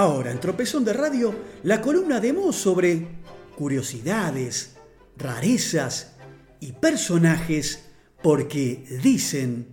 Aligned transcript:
Ahora, 0.00 0.30
en 0.30 0.40
Tropezón 0.40 0.82
de 0.86 0.94
Radio, 0.94 1.34
la 1.62 1.82
columna 1.82 2.20
de 2.20 2.32
Mo 2.32 2.54
sobre 2.54 3.06
curiosidades, 3.54 4.76
rarezas 5.18 6.14
y 6.58 6.72
personajes, 6.72 7.84
porque 8.22 8.82
dicen 9.02 9.66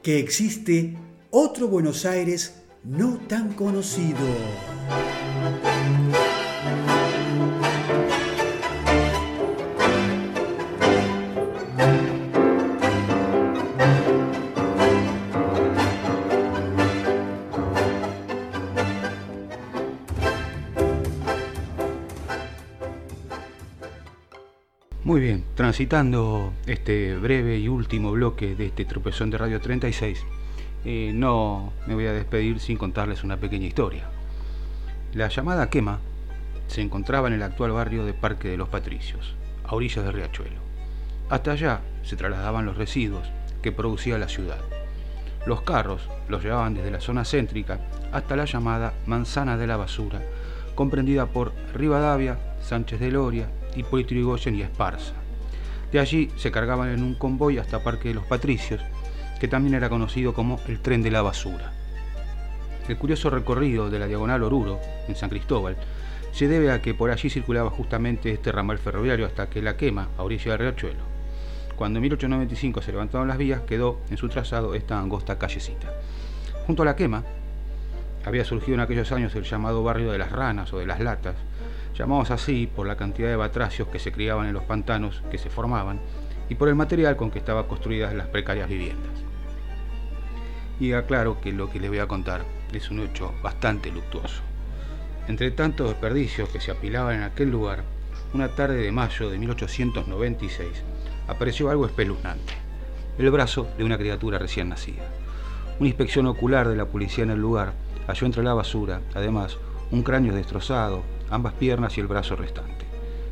que 0.00 0.20
existe 0.20 0.96
otro 1.32 1.66
Buenos 1.66 2.06
Aires 2.06 2.54
no 2.84 3.18
tan 3.26 3.54
conocido. 3.54 4.20
Muy 25.04 25.20
bien, 25.20 25.44
transitando 25.54 26.54
este 26.66 27.14
breve 27.18 27.58
y 27.58 27.68
último 27.68 28.12
bloque 28.12 28.54
de 28.54 28.64
este 28.64 28.86
tropezón 28.86 29.28
de 29.28 29.36
Radio 29.36 29.60
36, 29.60 30.24
eh, 30.86 31.10
no 31.12 31.74
me 31.86 31.94
voy 31.94 32.06
a 32.06 32.14
despedir 32.14 32.58
sin 32.58 32.78
contarles 32.78 33.22
una 33.22 33.36
pequeña 33.36 33.66
historia. 33.66 34.08
La 35.12 35.28
llamada 35.28 35.68
quema 35.68 35.98
se 36.68 36.80
encontraba 36.80 37.28
en 37.28 37.34
el 37.34 37.42
actual 37.42 37.72
barrio 37.72 38.06
de 38.06 38.14
Parque 38.14 38.48
de 38.48 38.56
los 38.56 38.70
Patricios, 38.70 39.34
a 39.64 39.74
orillas 39.74 40.06
del 40.06 40.14
riachuelo. 40.14 40.56
Hasta 41.28 41.52
allá 41.52 41.80
se 42.02 42.16
trasladaban 42.16 42.64
los 42.64 42.78
residuos 42.78 43.28
que 43.60 43.72
producía 43.72 44.16
la 44.16 44.30
ciudad. 44.30 44.62
Los 45.44 45.60
carros 45.60 46.08
los 46.30 46.42
llevaban 46.42 46.72
desde 46.72 46.90
la 46.90 47.02
zona 47.02 47.26
céntrica 47.26 47.78
hasta 48.10 48.36
la 48.36 48.46
llamada 48.46 48.94
Manzana 49.04 49.58
de 49.58 49.66
la 49.66 49.76
Basura, 49.76 50.22
comprendida 50.74 51.26
por 51.26 51.52
Rivadavia, 51.74 52.38
Sánchez 52.62 53.00
de 53.00 53.10
Loria, 53.10 53.48
Hipólito 53.74 54.10
Yrigoyen 54.10 54.56
y 54.56 54.62
Esparza. 54.62 55.14
De 55.92 56.00
allí 56.00 56.30
se 56.36 56.50
cargaban 56.50 56.90
en 56.90 57.02
un 57.02 57.14
convoy 57.14 57.58
hasta 57.58 57.82
Parque 57.82 58.08
de 58.08 58.14
los 58.14 58.24
Patricios, 58.24 58.80
que 59.38 59.48
también 59.48 59.74
era 59.74 59.88
conocido 59.88 60.34
como 60.34 60.60
el 60.66 60.80
tren 60.80 61.02
de 61.02 61.10
la 61.10 61.22
basura. 61.22 61.72
El 62.88 62.98
curioso 62.98 63.30
recorrido 63.30 63.90
de 63.90 63.98
la 63.98 64.06
diagonal 64.06 64.42
Oruro, 64.42 64.80
en 65.08 65.16
San 65.16 65.30
Cristóbal, 65.30 65.76
se 66.32 66.48
debe 66.48 66.72
a 66.72 66.82
que 66.82 66.94
por 66.94 67.10
allí 67.10 67.30
circulaba 67.30 67.70
justamente 67.70 68.32
este 68.32 68.50
ramal 68.50 68.78
ferroviario 68.78 69.24
hasta 69.24 69.48
que 69.48 69.62
la 69.62 69.76
quema 69.76 70.08
a 70.18 70.24
orilla 70.24 70.50
del 70.50 70.60
riachuelo. 70.60 71.14
Cuando 71.76 71.98
en 71.98 72.02
1895 72.02 72.82
se 72.82 72.92
levantaron 72.92 73.28
las 73.28 73.38
vías, 73.38 73.62
quedó 73.62 74.00
en 74.10 74.16
su 74.16 74.28
trazado 74.28 74.74
esta 74.74 74.98
angosta 74.98 75.38
callecita. 75.38 75.92
Junto 76.66 76.82
a 76.82 76.86
la 76.86 76.96
quema, 76.96 77.24
había 78.24 78.44
surgido 78.44 78.74
en 78.74 78.80
aquellos 78.80 79.12
años 79.12 79.34
el 79.34 79.44
llamado 79.44 79.82
barrio 79.82 80.10
de 80.10 80.18
las 80.18 80.32
ranas 80.32 80.72
o 80.72 80.78
de 80.78 80.86
las 80.86 81.00
latas, 81.00 81.36
llamados 81.96 82.30
así 82.30 82.66
por 82.66 82.86
la 82.86 82.96
cantidad 82.96 83.28
de 83.28 83.36
batracios 83.36 83.88
que 83.88 83.98
se 83.98 84.12
criaban 84.12 84.46
en 84.46 84.52
los 84.52 84.64
pantanos 84.64 85.22
que 85.30 85.38
se 85.38 85.50
formaban 85.50 86.00
y 86.48 86.56
por 86.56 86.68
el 86.68 86.74
material 86.74 87.16
con 87.16 87.30
que 87.30 87.38
estaban 87.38 87.66
construidas 87.66 88.14
las 88.14 88.28
precarias 88.28 88.68
viviendas. 88.68 89.12
Y 90.80 90.92
aclaro 90.92 91.40
que 91.40 91.52
lo 91.52 91.70
que 91.70 91.80
les 91.80 91.88
voy 91.90 92.00
a 92.00 92.08
contar 92.08 92.44
es 92.72 92.90
un 92.90 93.00
hecho 93.00 93.32
bastante 93.42 93.90
luctuoso. 93.90 94.42
Entre 95.28 95.50
tantos 95.52 95.88
desperdicios 95.88 96.48
que 96.48 96.60
se 96.60 96.72
apilaban 96.72 97.16
en 97.16 97.22
aquel 97.22 97.50
lugar, 97.50 97.84
una 98.34 98.48
tarde 98.48 98.76
de 98.76 98.92
mayo 98.92 99.30
de 99.30 99.38
1896 99.38 100.82
apareció 101.28 101.70
algo 101.70 101.86
espeluznante, 101.86 102.52
el 103.16 103.30
brazo 103.30 103.68
de 103.78 103.84
una 103.84 103.96
criatura 103.96 104.38
recién 104.38 104.68
nacida. 104.68 105.04
Una 105.78 105.88
inspección 105.88 106.26
ocular 106.26 106.68
de 106.68 106.76
la 106.76 106.86
policía 106.86 107.24
en 107.24 107.30
el 107.30 107.40
lugar 107.40 107.72
halló 108.06 108.26
entre 108.26 108.42
la 108.42 108.54
basura, 108.54 109.00
además, 109.14 109.56
un 109.90 110.02
cráneo 110.02 110.34
destrozado, 110.34 111.02
ambas 111.30 111.54
piernas 111.54 111.96
y 111.96 112.00
el 112.00 112.06
brazo 112.06 112.36
restante. 112.36 112.84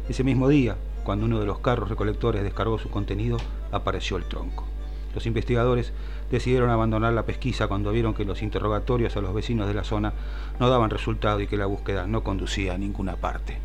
Ese 0.08 0.25
mismo 0.25 0.48
día, 0.48 0.76
cuando 1.04 1.26
uno 1.26 1.41
de 1.41 1.47
los 1.47 1.58
carros 1.58 1.88
recolectores 1.88 2.42
descargó 2.42 2.78
su 2.78 2.91
contenido, 2.91 3.38
apareció 3.70 4.16
el 4.16 4.25
tronco. 4.25 4.66
Los 5.14 5.26
investigadores 5.26 5.92
decidieron 6.31 6.70
abandonar 6.70 7.12
la 7.12 7.26
pesquisa 7.26 7.69
cuando 7.69 7.92
vieron 7.92 8.14
que 8.14 8.25
los 8.25 8.42
interrogatorios 8.42 9.16
a 9.16 9.20
los 9.20 9.34
vecinos 9.34 9.69
de 9.69 9.75
la 9.75 9.84
zona 9.84 10.12
no 10.58 10.70
daban 10.70 10.91
resultado 10.91 11.41
y 11.41 11.47
que 11.47 11.56
la 11.56 11.66
búsqueda 11.66 12.06
no 12.06 12.22
conducía 12.22 12.75
a 12.75 12.78
ninguna 12.78 13.16
parte. 13.16 13.58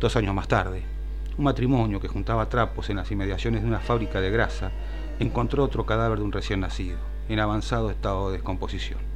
Dos 0.00 0.16
años 0.16 0.34
más 0.34 0.48
tarde, 0.48 0.82
un 1.38 1.44
matrimonio 1.44 2.00
que 2.00 2.08
juntaba 2.08 2.48
trapos 2.48 2.88
en 2.88 2.96
las 2.96 3.10
inmediaciones 3.10 3.62
de 3.62 3.68
una 3.68 3.80
fábrica 3.80 4.20
de 4.20 4.30
grasa 4.30 4.70
encontró 5.18 5.64
otro 5.64 5.84
cadáver 5.84 6.18
de 6.18 6.24
un 6.24 6.32
recién 6.32 6.60
nacido, 6.60 6.98
en 7.28 7.40
avanzado 7.40 7.90
estado 7.90 8.28
de 8.28 8.34
descomposición. 8.34 9.15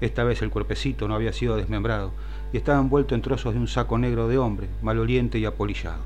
Esta 0.00 0.24
vez 0.24 0.42
el 0.42 0.50
cuerpecito 0.50 1.08
no 1.08 1.14
había 1.14 1.32
sido 1.32 1.56
desmembrado 1.56 2.12
y 2.52 2.58
estaba 2.58 2.80
envuelto 2.80 3.14
en 3.14 3.22
trozos 3.22 3.54
de 3.54 3.60
un 3.60 3.68
saco 3.68 3.96
negro 3.96 4.28
de 4.28 4.36
hombre, 4.36 4.68
maloliente 4.82 5.38
y 5.38 5.46
apolillado. 5.46 6.02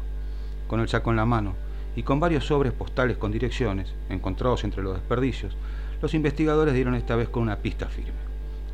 Con 0.68 0.78
el 0.80 0.88
saco 0.88 1.10
en 1.10 1.16
la 1.16 1.26
mano 1.26 1.54
y 1.96 2.04
con 2.04 2.20
varios 2.20 2.46
sobres 2.46 2.72
postales 2.72 3.16
con 3.16 3.32
direcciones, 3.32 3.92
encontrados 4.08 4.62
entre 4.62 4.82
los 4.82 4.94
desperdicios, 4.94 5.56
los 6.00 6.14
investigadores 6.14 6.74
dieron 6.74 6.94
esta 6.94 7.16
vez 7.16 7.28
con 7.28 7.42
una 7.42 7.56
pista 7.56 7.86
firme. 7.86 8.12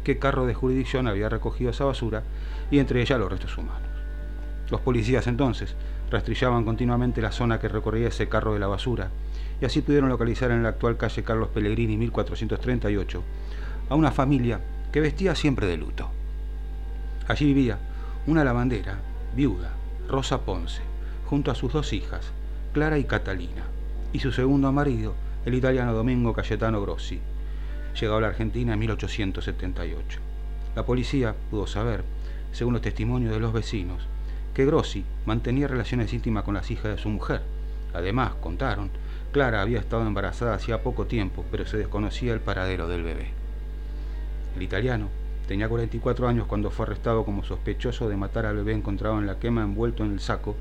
¿Qué 0.05 0.19
carro 0.19 0.47
de 0.47 0.55
jurisdicción 0.55 1.09
había 1.09 1.31
recogido 1.31 1.71
esa 1.71 1.85
basura 1.85 2.23
y 2.71 2.79
entre 2.79 3.01
ella 3.01 3.19
los 3.19 3.31
restos 3.31 3.57
humanos? 3.57 3.89
Los 4.71 4.83
policías 4.83 5.27
entonces 5.27 5.75
rastrillaban 6.11 6.65
continuamente 6.65 7.23
la 7.23 7.33
zona 7.33 7.59
que 7.59 7.69
recorría 7.69 8.09
ese 8.09 8.29
carro 8.29 8.53
de 8.53 8.61
la 8.61 8.67
basura 8.67 9.11
y 9.61 9.65
así 9.65 9.81
pudieron 9.81 10.11
localizar 10.11 10.51
en 10.51 10.63
la 10.63 10.69
actual 10.69 10.97
calle 10.97 11.25
Carlos 11.25 11.49
Pellegrini 11.49 11.97
1438 11.97 13.23
a 13.89 13.95
una 13.95 14.13
familia 14.13 14.61
que 14.93 15.01
vestía 15.01 15.35
siempre 15.35 15.67
de 15.67 15.77
luto. 15.77 16.11
Allí 17.29 17.47
vivía 17.47 17.79
una 18.27 18.45
lavandera, 18.45 18.99
viuda, 19.35 19.71
Rosa 20.09 20.43
Ponce, 20.43 20.83
junto 21.27 21.51
a 21.51 21.55
sus 21.55 21.73
dos 21.73 21.93
hijas, 21.93 22.33
Clara 22.73 22.99
y 22.99 23.05
Catalina, 23.05 23.65
y 24.13 24.21
su 24.21 24.33
segundo 24.33 24.73
marido, 24.73 25.15
el 25.45 25.55
italiano 25.55 25.93
Domingo 25.93 26.33
Cayetano 26.33 26.81
Grossi, 26.81 27.21
llegado 28.01 28.19
a 28.19 28.21
la 28.21 28.29
Argentina 28.29 28.75
en 28.75 28.79
1878. 28.79 30.21
La 30.75 30.85
policía 30.85 31.35
pudo 31.51 31.67
saber, 31.67 32.05
según 32.53 32.75
los 32.75 32.83
testimonios 32.83 33.33
de 33.33 33.41
los 33.41 33.53
vecinos, 33.53 34.07
que 34.55 34.67
Grossi 34.67 35.05
mantenía 35.25 35.69
relaciones 35.69 36.13
íntimas 36.13 36.45
con 36.45 36.55
las 36.55 36.71
hijas 36.71 36.97
de 36.97 37.03
su 37.03 37.09
mujer. 37.09 37.43
Además, 37.95 38.33
contaron, 38.41 38.91
Clara 39.33 39.63
había 39.63 39.79
estado 39.79 40.07
embarazada 40.07 40.55
hacía 40.55 40.83
poco 40.83 41.07
tiempo, 41.07 41.45
pero 41.51 41.67
se 41.67 41.77
desconocía 41.77 42.33
el 42.33 42.41
paradero 42.41 42.89
del 42.89 43.03
bebé. 43.03 43.46
El 44.57 44.63
italiano 44.63 45.11
tenía 45.47 45.69
44 45.69 46.27
años 46.27 46.47
cuando 46.47 46.71
fue 46.71 46.87
arrestado 46.87 47.27
como 47.27 47.45
sospechoso 47.45 48.09
de 48.09 48.17
matar 48.17 48.47
al 48.47 48.57
bebé 48.57 48.73
encontrado 48.73 49.19
en 49.19 49.27
la 49.27 49.39
quema 49.39 49.63
envuelto 49.63 50.03
en 50.03 50.13
el 50.13 50.21
saco 50.21 50.57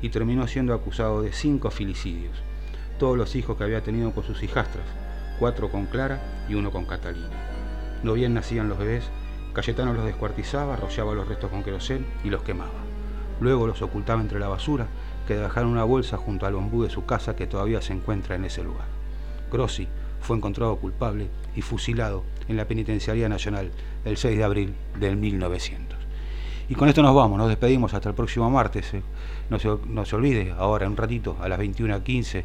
y 0.00 0.10
terminó 0.10 0.46
siendo 0.46 0.72
acusado 0.72 1.20
de 1.20 1.32
cinco 1.32 1.72
filicidios, 1.72 2.36
todos 3.00 3.18
los 3.18 3.34
hijos 3.34 3.58
que 3.58 3.64
había 3.64 3.82
tenido 3.82 4.12
con 4.12 4.22
sus 4.22 4.44
hijastras, 4.44 4.86
cuatro 5.40 5.68
con 5.68 5.86
Clara 5.86 6.46
y 6.48 6.54
uno 6.54 6.70
con 6.70 6.86
Catalina. 6.86 7.28
No 8.04 8.12
bien 8.12 8.34
nacían 8.34 8.68
los 8.68 8.78
bebés, 8.78 9.10
Cayetano 9.52 9.94
los 9.94 10.04
descuartizaba, 10.04 10.74
arrollaba 10.74 11.12
los 11.14 11.26
restos 11.26 11.50
con 11.50 11.64
querosén 11.64 12.06
y 12.22 12.30
los 12.30 12.44
quemaba. 12.44 12.70
Luego 13.40 13.66
los 13.66 13.82
ocultaba 13.82 14.20
entre 14.20 14.38
la 14.38 14.46
basura 14.46 14.86
que 15.26 15.34
dejaron 15.34 15.72
una 15.72 15.82
bolsa 15.82 16.16
junto 16.16 16.46
al 16.46 16.54
ombú 16.54 16.84
de 16.84 16.90
su 16.90 17.04
casa 17.04 17.34
que 17.34 17.48
todavía 17.48 17.82
se 17.82 17.94
encuentra 17.94 18.36
en 18.36 18.44
ese 18.44 18.62
lugar. 18.62 18.86
Grossi 19.50 19.88
fue 20.20 20.36
encontrado 20.36 20.76
culpable 20.76 21.30
y 21.56 21.62
fusilado 21.62 22.22
en 22.50 22.56
la 22.56 22.66
Penitenciaría 22.66 23.28
Nacional 23.28 23.70
el 24.04 24.16
6 24.16 24.36
de 24.36 24.44
abril 24.44 24.74
del 24.98 25.16
1900. 25.16 25.98
Y 26.68 26.74
con 26.74 26.88
esto 26.88 27.02
nos 27.02 27.14
vamos, 27.14 27.38
nos 27.38 27.48
despedimos 27.48 27.94
hasta 27.94 28.08
el 28.08 28.14
próximo 28.14 28.50
martes. 28.50 28.94
Eh. 28.94 29.02
No, 29.48 29.58
se, 29.58 29.68
no, 29.86 30.04
se, 30.04 30.16
olvide, 30.16 30.54
ahora 30.56 30.86
en 30.86 30.92
un 30.92 30.96
ratito, 30.96 31.36
a 31.40 31.48
las 31.48 31.58
21.15, 31.58 32.44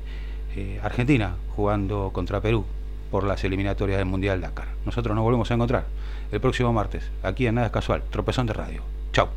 eh, 0.56 0.80
Argentina 0.82 1.36
jugando 1.56 2.10
contra 2.12 2.42
Perú 2.42 2.66
por 3.12 3.24
las 3.24 3.44
eliminatorias 3.44 3.98
del 3.98 4.08
Mundial 4.08 4.42
Dakar. 4.42 4.70
Nosotros 4.86 5.16
nos 5.16 5.24
volvemos 5.24 5.50
a 5.52 5.54
encontrar 5.54 5.86
el 6.32 6.42
próximo 6.42 6.74
martes, 6.74 7.12
aquí 7.22 7.46
en 7.46 7.56
Nada 7.56 7.68
es 7.68 7.74
Casual, 7.74 8.04
Tropezón 8.10 8.48
de 8.48 8.54
Radio. 8.54 8.82